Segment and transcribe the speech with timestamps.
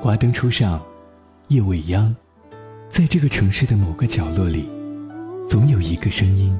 [0.00, 0.80] 华灯初上，
[1.48, 2.14] 夜未央，
[2.88, 4.68] 在这个城市的某个角落里，
[5.48, 6.56] 总有一个声音，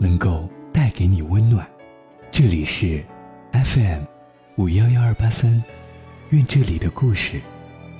[0.00, 1.68] 能够带给你温暖。
[2.30, 3.04] 这里是
[3.52, 4.02] FM
[4.56, 5.62] 五幺幺二八三，
[6.30, 7.40] 愿这里的故事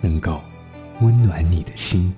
[0.00, 0.40] 能够
[1.00, 2.12] 温暖你的心。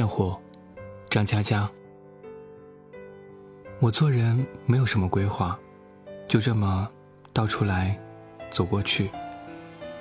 [0.00, 0.40] 焰火，
[1.10, 1.70] 张嘉佳。
[3.80, 5.58] 我做人没有什么规划，
[6.26, 6.90] 就这么
[7.34, 8.00] 到处来，
[8.50, 9.10] 走过去，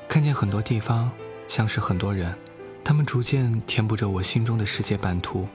[0.08, 1.12] 看见很多地方，
[1.50, 2.34] 相识很多人，
[2.82, 5.46] 他们逐渐填补着我心中的世界版图。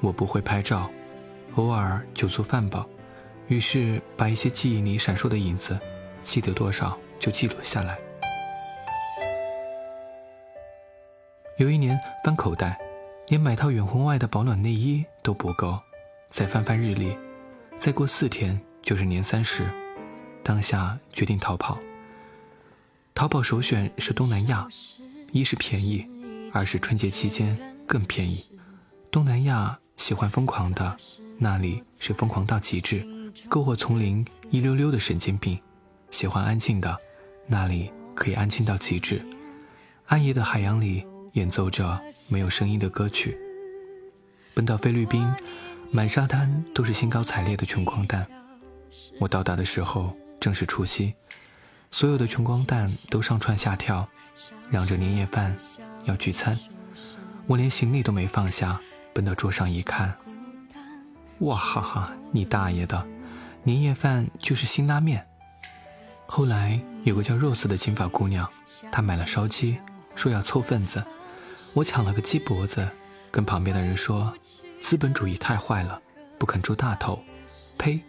[0.00, 0.88] 我不会拍照，
[1.56, 2.88] 偶尔酒足饭饱，
[3.48, 5.76] 于是把一些记忆里闪烁的影子，
[6.22, 7.98] 记得多少就记录下来。
[11.56, 12.78] 有一年翻口袋。
[13.30, 15.78] 连买套远红外的保暖内衣都不够，
[16.28, 17.16] 再翻翻日历，
[17.78, 19.64] 再过四天就是年三十，
[20.42, 21.78] 当下决定逃跑。
[23.14, 24.66] 淘宝首选是东南亚，
[25.30, 26.04] 一是便宜，
[26.52, 28.44] 二是春节期间更便宜。
[29.12, 30.96] 东南亚喜欢疯狂的，
[31.38, 33.06] 那里是疯狂到极致，
[33.48, 35.56] 篝火丛林一溜溜的神经病；
[36.10, 36.98] 喜欢安静的，
[37.46, 39.24] 那里可以安静到极致，
[40.06, 41.06] 暗夜的海洋里。
[41.32, 43.38] 演奏着没有声音的歌曲，
[44.52, 45.32] 奔到菲律宾，
[45.92, 48.26] 满沙滩都是兴高采烈的穷光蛋。
[49.20, 51.14] 我到达的时候正是除夕，
[51.90, 54.08] 所有的穷光蛋都上蹿下跳，
[54.70, 55.56] 嚷着年夜饭
[56.04, 56.58] 要聚餐。
[57.46, 58.80] 我连行李都没放下，
[59.12, 60.16] 奔到桌上一看，
[61.40, 63.06] 哇哈哈，你大爷的，
[63.62, 65.24] 年夜饭就是辛拉面。
[66.26, 68.48] 后来有个叫 Rose 的金发姑娘，
[68.90, 69.78] 她买了烧鸡，
[70.16, 71.04] 说要凑份子。
[71.72, 72.88] 我抢了个鸡脖子，
[73.30, 74.34] 跟旁边的人说
[74.80, 76.00] ：“资本主义太坏了，
[76.38, 77.22] 不肯猪大头。”
[77.78, 78.00] 呸！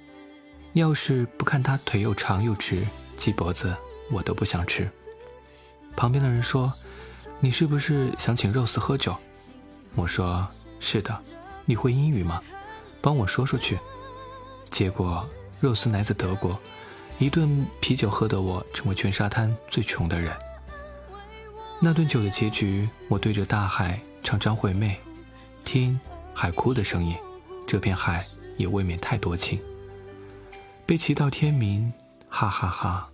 [0.73, 2.85] 要是不看他腿又长又直，
[3.15, 3.75] 鸡脖子
[4.09, 4.89] 我都不想吃。
[5.95, 6.73] 旁边的人说
[7.39, 9.15] ：“你是不是想请肉丝喝酒？”
[9.95, 10.47] 我说
[10.79, 11.17] ：“是的。”
[11.65, 12.41] 你会英语吗？
[12.99, 13.79] 帮我说说去。
[14.69, 15.29] 结果
[15.59, 16.59] 肉丝来自德国，
[17.19, 20.35] 一顿啤酒喝得我成为全沙滩最穷的人。
[21.83, 24.99] 那顿酒的结局，我对着大海唱张惠妹，
[25.63, 25.99] 听
[26.31, 27.15] 海哭的声音，
[27.65, 28.23] 这片海
[28.55, 29.59] 也未免太多情。
[30.85, 31.91] 被骑到天明，
[32.29, 33.09] 哈哈哈。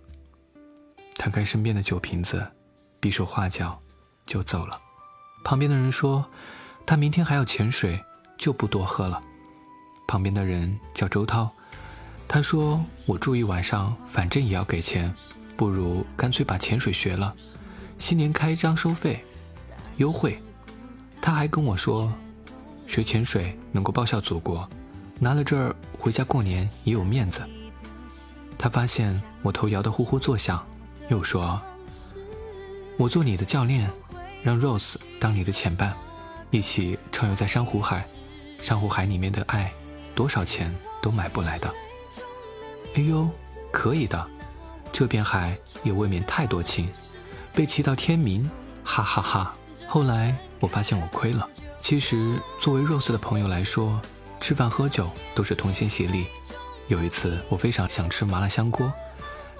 [1.14, 2.46] 摊开身边的酒瓶子，
[3.00, 3.80] 比手画脚，
[4.26, 4.78] 就走了。
[5.42, 6.26] 旁边的人说，
[6.84, 8.04] 他明天还要潜水，
[8.36, 9.18] 就不多喝了。
[10.06, 11.50] 旁边的人叫周涛，
[12.28, 15.14] 他说我住一晚上，反正也要给钱，
[15.56, 17.34] 不如干脆把潜水学了。
[17.98, 19.24] 新年开张收费
[19.96, 20.40] 优惠，
[21.20, 22.12] 他还跟我说，
[22.86, 24.66] 学潜水能够报效祖国，
[25.18, 27.42] 拿了证儿回家过年也有面子。
[28.56, 30.64] 他发现我头摇得呼呼作响，
[31.08, 31.60] 又说
[32.96, 33.90] ：“我做你的教练，
[34.42, 35.94] 让 Rose 当你的潜伴，
[36.50, 38.06] 一起畅游在珊瑚海。
[38.60, 39.72] 珊瑚海里面的爱，
[40.14, 41.72] 多少钱都买不来的。”
[42.94, 43.28] 哎呦，
[43.72, 44.26] 可以的，
[44.92, 46.88] 这片海也未免太多情。
[47.58, 48.48] 被骑到天明，
[48.84, 49.52] 哈哈哈！
[49.88, 51.44] 后来我发现我亏了。
[51.80, 54.00] 其实作为 Rose 的朋友来说，
[54.38, 56.28] 吃饭喝酒都是同心协力。
[56.86, 58.92] 有一次我非常想吃麻辣香锅，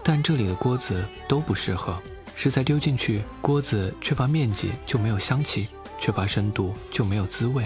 [0.05, 2.01] 但这里的锅子都不适合，
[2.37, 5.67] 食材丢进去，锅子缺乏面积就没有香气，
[5.99, 7.65] 缺乏深度就没有滋味，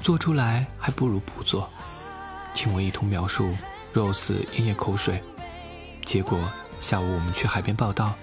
[0.00, 1.68] 做出来还不如不做。
[2.54, 3.54] 听我一通描述
[3.92, 5.22] ，Rose 咽咽口水。
[6.06, 6.50] 结果
[6.80, 8.14] 下午我们去海边报道。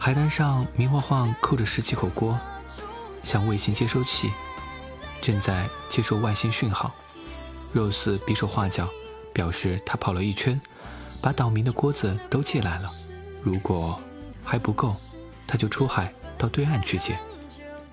[0.00, 2.38] 海滩上明晃晃扣着十几口锅，
[3.22, 4.32] 像卫星接收器，
[5.20, 6.94] 正在接收外星讯号。
[7.72, 8.88] 肉丝比手画脚，
[9.32, 10.58] 表示他跑了一圈，
[11.20, 12.90] 把岛民的锅子都借来了。
[13.42, 14.00] 如果
[14.44, 14.94] 还不够，
[15.46, 17.18] 他就出海到对岸去借。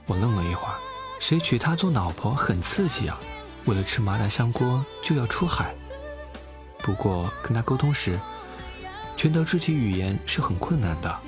[0.06, 0.76] 我愣了一会儿，
[1.20, 3.20] 谁娶她做老婆很刺激啊！
[3.66, 5.76] 为了吃麻辣香锅就要出海。
[6.84, 8.20] 不过跟他沟通时，
[9.18, 11.20] 全套肢体语言是很困难的。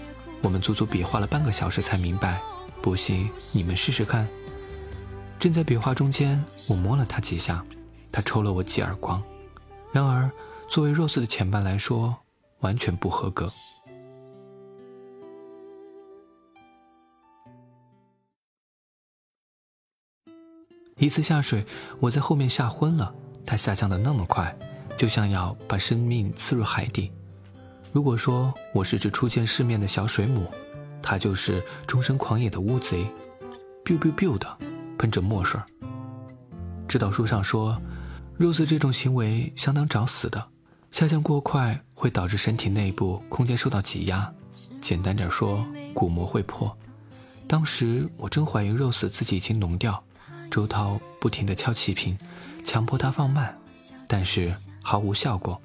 [0.42, 2.42] 我们足足比划了半个小时才明白，
[2.82, 4.28] 不信你们试试看。
[5.40, 7.64] 正在比划中间，我摸了他几下，
[8.12, 9.22] 他抽了我几耳光。
[9.92, 10.32] 然而，
[10.68, 12.16] 作为 Rose 的前伴来说，
[12.60, 13.52] 完全不合格。
[20.98, 21.64] 一次下水，
[22.00, 23.14] 我在后面吓昏了，
[23.46, 24.58] 他下降的那么快，
[24.98, 27.12] 就像要把生命刺入海底。
[27.98, 30.52] 如果说我是只初见世面的小水母，
[31.02, 33.12] 他就是终身狂野的乌贼
[33.84, 34.56] ，biu biu biu 的
[35.00, 35.60] 喷着墨水。
[36.88, 37.76] 指导书上说
[38.38, 40.48] ，Rose 这种行为相当找死的，
[40.92, 44.32] 下降过快会导致身体内部空间受到挤压，
[44.80, 45.66] 简单点说，
[45.96, 46.78] 鼓膜会破。
[47.48, 50.04] 当时我真怀疑 Rose 自己已经聋掉，
[50.52, 52.16] 周涛不停地敲气瓶，
[52.64, 53.58] 强迫他放慢，
[54.08, 54.54] 但是
[54.84, 55.60] 毫无效果。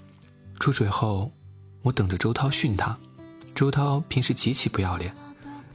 [0.58, 1.30] 出水后，
[1.82, 2.96] 我等着周涛训他。
[3.54, 5.14] 周涛平时极其不要脸，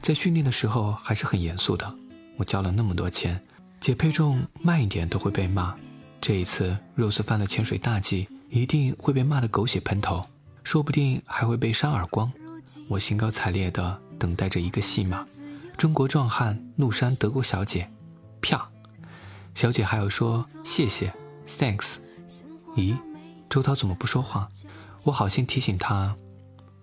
[0.00, 1.94] 在训练的时候还是很严肃的。
[2.36, 3.40] 我交了那么多钱。
[3.80, 5.72] 姐配重慢一点都会被骂，
[6.20, 10.26] 这一次 Rose 犯了潜水大忌，一定会被骂得狗血喷头，
[10.64, 12.32] 说不定还会被扇耳光。
[12.88, 15.24] 我兴高采烈地等待着一个戏码：
[15.76, 17.88] 中国壮汉怒扇德国小姐，
[18.42, 18.68] 啪！
[19.54, 21.14] 小姐还要说谢谢
[21.46, 21.98] ，thanks。
[22.74, 22.96] 咦，
[23.48, 24.48] 周涛怎么不说话？
[25.04, 26.16] 我好心提醒他，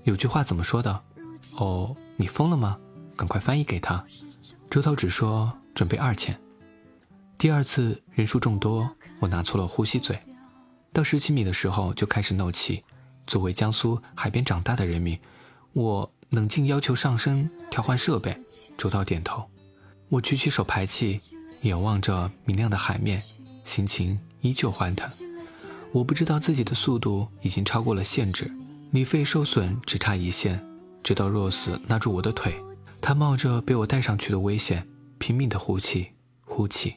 [0.04, 1.04] 有句话怎么说的？
[1.58, 2.78] 哦，你疯了吗？
[3.16, 4.06] 赶快翻译给他。
[4.70, 6.40] 周涛只说准备二千。
[7.38, 8.90] 第二次人数众多，
[9.20, 10.20] 我拿错了呼吸嘴。
[10.92, 12.84] 到十七米的时候就开始漏气。
[13.28, 15.20] 作为江苏海边长大的人民，
[15.74, 18.38] 我冷静要求上升调换设备。
[18.78, 19.44] 周涛点头。
[20.10, 21.20] 我举起手排气，
[21.62, 23.24] 眼望着明亮的海面，
[23.64, 25.10] 心情依旧欢腾。
[25.96, 28.52] 我不知道自己的速度已经超过了限制，
[28.92, 30.62] 离肺受损只差一线。
[31.02, 32.62] 直到 Rose 拉住我的腿，
[33.00, 34.86] 他冒着被我带上去的危险，
[35.20, 36.10] 拼命地呼气，
[36.44, 36.96] 呼气。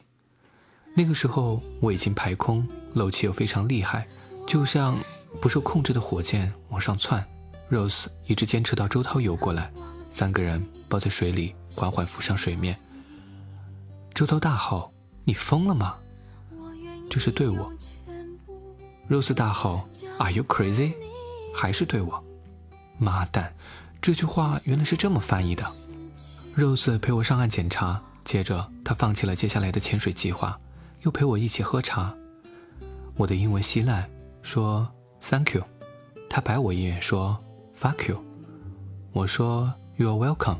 [0.97, 4.05] 那个时候我已经排空，漏气又非常厉害，
[4.45, 4.97] 就像
[5.39, 7.25] 不受控制的火箭往上窜。
[7.71, 9.71] Rose 一直坚持到周涛游过来，
[10.09, 12.77] 三个人抱在水里缓缓浮上水面。
[14.13, 14.91] 周涛大吼
[15.23, 15.95] ：“你疯了吗？”
[17.09, 17.71] 这是对我。
[19.09, 19.87] Rose 大吼
[20.19, 20.93] ：“Are you crazy？”
[21.53, 22.23] 还是对我。
[22.97, 23.51] 妈蛋，
[23.99, 25.65] 这句话原来是这么翻译的。
[26.55, 30.59] Rose 陪我上岸检查，接着他放弃了接下来的潜水计划。
[31.01, 32.13] 又陪我一起喝茶，
[33.15, 34.09] 我的英文稀烂，
[34.41, 34.85] 说
[35.21, 35.63] Thank you，
[36.29, 37.37] 他白我一眼说
[37.79, 38.21] Fuck you，
[39.13, 40.57] 我说 You are welcome。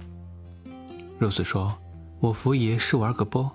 [1.20, 1.78] Rose 说，
[2.22, 3.52] 我扶爷试玩个波，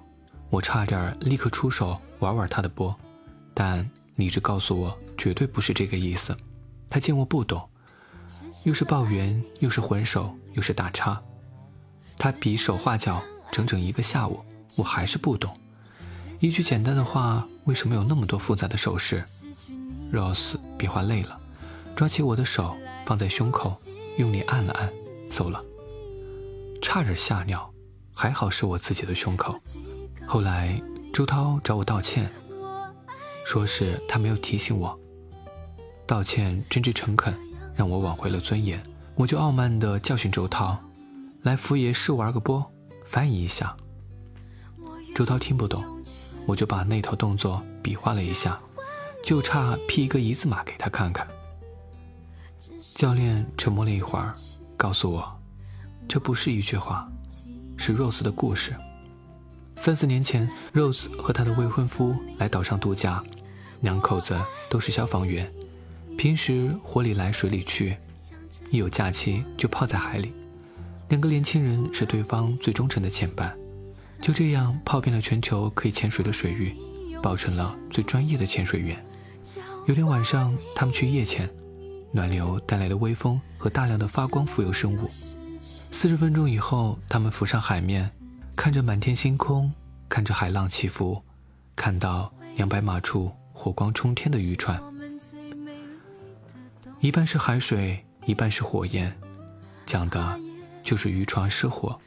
[0.50, 2.94] 我差点立刻出手玩玩他的波，
[3.54, 6.36] 但理智告诉我绝对不是这个意思。
[6.88, 7.68] 他见我不懂，
[8.62, 11.20] 又是抱怨，又是还手，又是打叉，
[12.16, 14.44] 他比手画脚整整一个下午，
[14.76, 15.52] 我还是不懂。
[16.40, 19.24] 一句简单的话，为什么有那么多复杂的手势
[20.12, 21.40] ？Rose 比划累了，
[21.96, 22.76] 抓起我的手
[23.06, 23.80] 放在胸口，
[24.18, 24.92] 用力按了按，
[25.28, 25.64] 走了。
[26.82, 27.72] 差点吓尿，
[28.12, 29.58] 还好是我自己的胸口。
[30.26, 30.80] 后来
[31.12, 32.30] 周涛找我道歉，
[33.44, 34.98] 说是他没有提醒我。
[36.06, 37.34] 道歉真挚诚恳，
[37.74, 38.82] 让我挽回了尊严。
[39.14, 40.76] 我就傲慢地教训周涛
[41.42, 42.64] ：“来福爷试玩个波，
[43.04, 43.76] 翻译一下。”
[45.14, 45.84] 周涛听不懂。
[46.46, 48.60] 我就把那套动作比划了一下，
[49.22, 51.26] 就差 P 一个一字马给他看看。
[52.94, 54.34] 教练沉默了一会儿，
[54.76, 55.40] 告诉我，
[56.06, 57.08] 这不是一句话，
[57.78, 58.74] 是 Rose 的故事。
[59.78, 63.24] 三四年前，Rose 和她的未婚夫来岛上度假，
[63.80, 65.50] 两口子都是消防员，
[66.16, 67.96] 平时火里来水里去，
[68.70, 70.32] 一有假期就泡在海里。
[71.08, 73.56] 两个年轻人是对方最忠诚的前伴。
[74.22, 76.74] 就这样泡遍了全球可以潜水的水域，
[77.22, 79.04] 抱成了最专业的潜水员。
[79.86, 81.50] 有天晚上，他们去夜潜，
[82.10, 85.10] 暖流带来的微风和大量的发光浮游生物。
[85.90, 88.10] 四十分钟以后，他们浮上海面，
[88.56, 89.70] 看着满天星空，
[90.08, 91.22] 看着海浪起伏，
[91.76, 94.82] 看到两百码处火光冲天的渔船，
[96.98, 99.16] 一半是海水，一半是火焰，
[99.86, 100.38] 讲的
[100.82, 101.98] 就是渔船失火。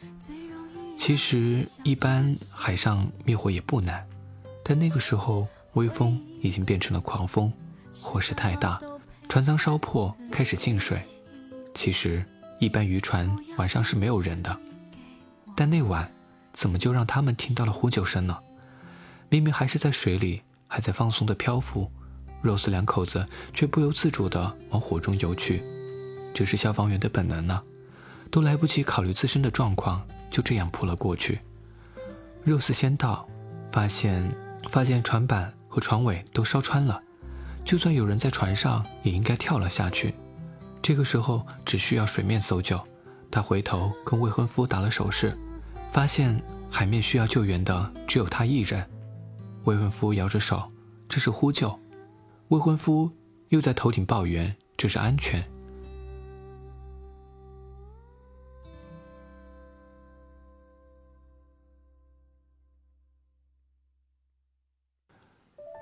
[0.97, 4.05] 其实，一般海上灭火也不难，
[4.61, 7.51] 但那个时候微风已经变成了狂风，
[8.01, 8.79] 火势太大，
[9.29, 10.99] 船舱烧破，开始进水。
[11.73, 12.25] 其实，
[12.59, 14.59] 一般渔船晚上是没有人的，
[15.55, 16.11] 但那晚
[16.51, 18.37] 怎么就让他们听到了呼救声呢？
[19.29, 21.89] 明明还是在水里，还在放松的漂浮
[22.43, 25.63] ，Rose 两口子却不由自主地往火中游去，
[26.33, 27.63] 这是消防员的本能呢，
[28.29, 30.05] 都来不及考虑自身的状况。
[30.29, 31.39] 就这样扑了过去。
[32.45, 33.27] Rose 先到，
[33.71, 34.29] 发现
[34.69, 37.01] 发现船板和船尾都烧穿了，
[37.63, 40.13] 就算有人在船上，也应该跳了下去。
[40.81, 42.79] 这个时候只需要水面搜救。
[43.31, 45.35] 他回头跟未婚夫打了手势，
[45.91, 48.85] 发现海面需要救援的只有他一人。
[49.67, 50.71] 未婚夫摇着手，
[51.09, 51.77] 这是呼救。
[52.47, 53.11] 未婚夫
[53.49, 55.43] 又在头顶抱怨这是安全。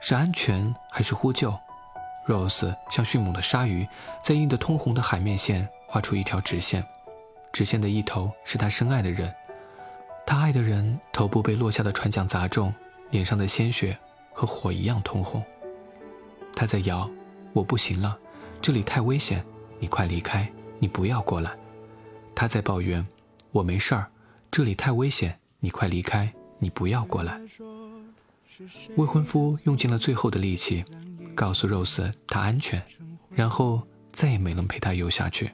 [0.01, 1.55] 是安全还是呼救
[2.27, 3.87] ？Rose 像迅猛的鲨鱼，
[4.23, 6.83] 在映得通红的海面线画出一条直线，
[7.53, 9.31] 直线的一头是他深爱的人，
[10.25, 12.73] 他爱的人头部被落下的船桨砸中，
[13.11, 13.97] 脸上的鲜血
[14.33, 15.43] 和火一样通红。
[16.53, 17.09] 他在摇，
[17.53, 18.17] 我不行了，
[18.61, 19.45] 这里太危险，
[19.79, 21.51] 你快离开，你不要过来。
[22.33, 23.05] 他在抱怨，
[23.51, 24.09] 我没事儿，
[24.51, 27.39] 这里太危险，你快离开，你不要过来。
[28.95, 30.85] 未婚夫用尽了最后的力气，
[31.35, 32.81] 告诉 Rose 他安全，
[33.31, 33.81] 然后
[34.11, 35.51] 再也没能陪她游下去。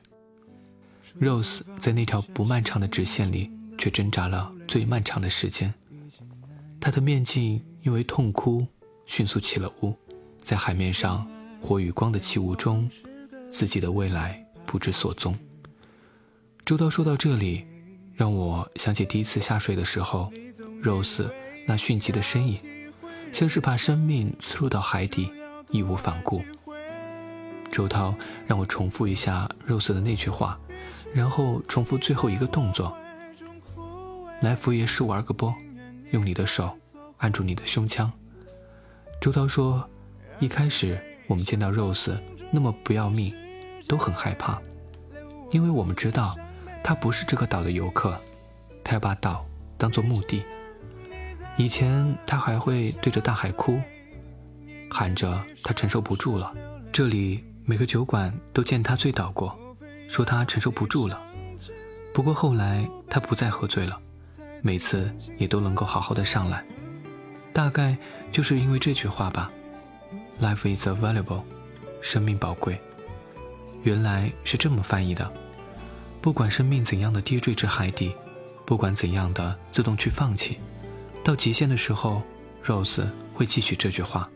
[1.20, 5.74] Rose 在那条不漫长的直线里，却挣扎了最漫长的时间。
[6.82, 8.66] 他的面镜因为痛哭，
[9.06, 9.94] 迅速起了雾，
[10.40, 11.30] 在海面上
[11.62, 12.90] 火与光的起雾中，
[13.52, 15.38] 自己的未来不知所踪。
[16.66, 17.68] 周涛说到这里，
[18.16, 20.34] 让我想起第一次下水的时候
[20.82, 21.30] ，Rose
[21.68, 22.60] 那迅疾的身影。
[23.32, 25.32] 像是把生命刺入到海底，
[25.70, 26.42] 义无反顾。
[27.72, 28.14] 周涛
[28.46, 30.60] 让我重复一下肉色的那句话，
[31.14, 32.98] 然后重复最后一个动作。
[34.42, 35.56] 来福爷是玩个波，
[36.12, 36.78] 用你的手
[37.18, 38.12] 按住你的胸腔。
[39.20, 39.88] 周涛说，
[40.40, 42.18] 一开始我们见到 Rose
[42.52, 43.34] 那么不要命，
[43.88, 44.62] 都很害怕，
[45.52, 46.36] 因为我们知道
[46.84, 48.20] 他不是这个岛的游客，
[48.84, 49.46] 他要把岛
[49.78, 50.44] 当做墓地。
[51.58, 53.80] 以前他还会对着大海哭，
[54.90, 56.54] 喊着他承受不住了。
[56.92, 59.58] 这里每个酒馆都见他醉倒过，
[60.08, 61.22] 说他承受不住了。
[62.14, 64.02] 不过后来他不再喝醉了，
[64.62, 66.64] 每次也都能够好好的上来。
[67.54, 67.98] 大概
[68.32, 69.52] 就是因为这句话吧
[70.42, 71.44] ，“Life is valuable”，
[72.02, 72.80] 生命宝贵。
[73.84, 75.32] 原来是这么翻译的。
[76.22, 78.16] 不管生命怎样的跌坠至海底，
[78.66, 80.60] 不管怎样的自动去放弃。
[81.24, 82.22] 到极限的时候
[82.64, 84.30] ，Rose 会记取这句话：“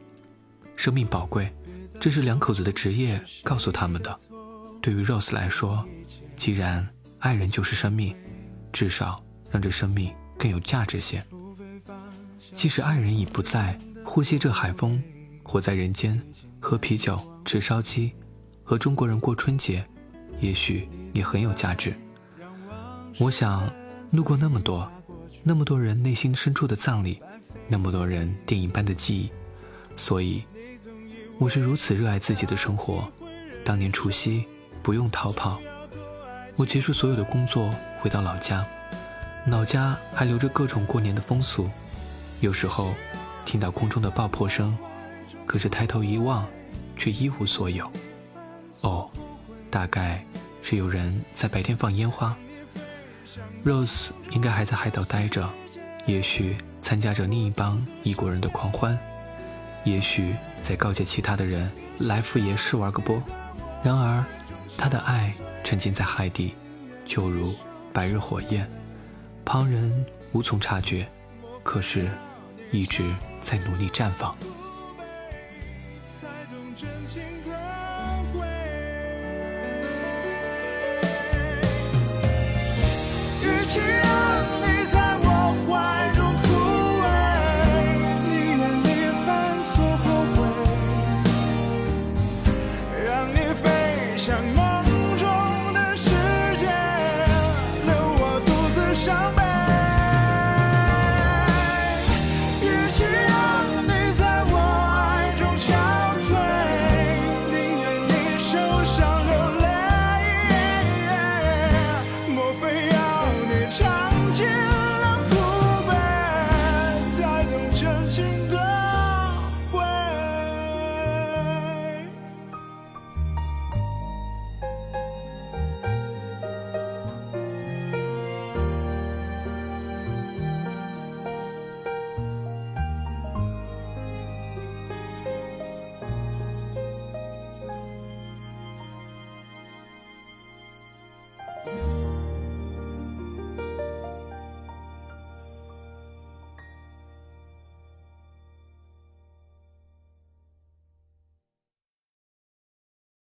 [0.76, 1.54] 生命宝贵，
[2.00, 4.20] 这是两口子的职业告诉他们的。
[4.82, 5.86] 对于 Rose 来说，
[6.36, 6.88] 既然
[7.20, 8.16] 爱人就是生命，
[8.74, 11.24] 至少让这生命更有价值些。
[12.54, 15.02] 即使爱人已不在，呼吸着海风，
[15.44, 16.22] 活在人间，
[16.60, 18.14] 喝啤酒，吃烧鸡，
[18.64, 19.86] 和中国人过春节，
[20.40, 21.96] 也许也很有价值。
[23.20, 23.70] 我想，
[24.12, 24.90] 路过那么多。”
[25.48, 27.22] 那么多人内心深处的葬礼，
[27.68, 29.32] 那么多人电影般的记忆，
[29.96, 30.44] 所以
[31.38, 33.08] 我是如此热爱自己的生活。
[33.64, 34.44] 当年除夕
[34.82, 35.60] 不用逃跑，
[36.56, 38.66] 我结束所有的工作回到老家，
[39.46, 41.70] 老家还留着各种过年的风俗。
[42.40, 42.94] 有时候
[43.46, 44.76] 听到空中的爆破声，
[45.46, 46.46] 可是抬头一望，
[46.96, 47.90] 却一无所有。
[48.82, 49.10] 哦，
[49.70, 50.24] 大概
[50.62, 52.36] 是有人在白天放烟花。
[53.64, 55.48] Rose 应该还在海岛待着，
[56.06, 58.98] 也许参加着另一帮异国人的狂欢，
[59.84, 63.22] 也许在告诫其他的人来福爷试玩个波。
[63.84, 64.24] 然而，
[64.78, 65.34] 他的爱
[65.64, 66.56] 沉浸在海底，
[67.06, 67.54] 就如
[67.94, 68.70] 白日火焰，
[69.46, 71.08] 旁人无从察觉，
[71.64, 72.10] 可是
[72.72, 74.36] 一直在努力绽放。